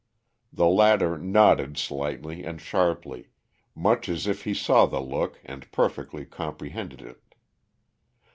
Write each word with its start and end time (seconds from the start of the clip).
The 0.51 0.65
latter 0.65 1.15
nodded 1.15 1.77
slightly 1.77 2.43
and 2.43 2.59
sharply, 2.59 3.27
much 3.75 4.09
as 4.09 4.25
if 4.25 4.45
he 4.45 4.53
saw 4.55 4.87
the 4.87 4.99
look 4.99 5.39
and 5.45 5.71
perfectly 5.71 6.25
comprehended 6.25 7.01
it. 7.03 7.21